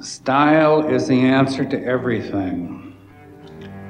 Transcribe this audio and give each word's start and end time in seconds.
Style 0.00 0.86
is 0.86 1.08
the 1.08 1.18
answer 1.18 1.64
to 1.64 1.82
everything. 1.82 2.94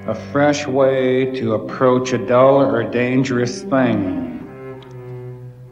A 0.06 0.14
fresh 0.14 0.64
way 0.64 1.32
to 1.32 1.54
approach 1.54 2.12
a 2.12 2.18
dull 2.28 2.62
or 2.62 2.88
dangerous 2.88 3.62
thing. 3.62 4.84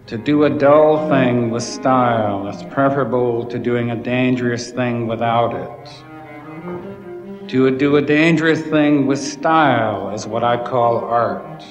To 0.06 0.18
do 0.18 0.42
a 0.42 0.50
dull 0.50 1.08
thing 1.08 1.50
with 1.50 1.62
style 1.62 2.48
is 2.48 2.64
preferable 2.64 3.44
to 3.46 3.60
doing 3.60 3.92
a 3.92 3.96
dangerous 3.96 4.72
thing 4.72 5.06
without 5.06 5.54
it. 5.54 7.48
To 7.50 7.70
do 7.78 7.94
a 7.94 8.02
dangerous 8.02 8.62
thing 8.62 9.06
with 9.06 9.20
style 9.20 10.10
is 10.10 10.26
what 10.26 10.42
I 10.42 10.56
call 10.56 10.98
art. 10.98 11.64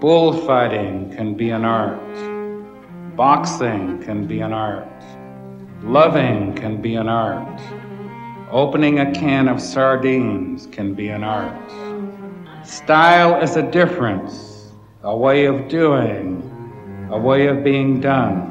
Bullfighting 0.00 1.14
can 1.14 1.34
be 1.34 1.50
an 1.50 1.64
art. 1.64 3.16
Boxing 3.16 4.02
can 4.02 4.26
be 4.26 4.40
an 4.40 4.52
art. 4.52 4.88
Loving 5.84 6.54
can 6.54 6.80
be 6.80 6.94
an 6.94 7.08
art. 7.10 7.60
Opening 8.50 9.00
a 9.00 9.12
can 9.12 9.48
of 9.48 9.60
sardines 9.60 10.66
can 10.72 10.94
be 10.94 11.08
an 11.08 11.22
art. 11.22 11.70
Style 12.66 13.42
is 13.42 13.56
a 13.56 13.62
difference, 13.70 14.72
a 15.02 15.14
way 15.14 15.44
of 15.44 15.68
doing, 15.68 16.40
a 17.10 17.18
way 17.18 17.48
of 17.48 17.62
being 17.62 18.00
done. 18.00 18.50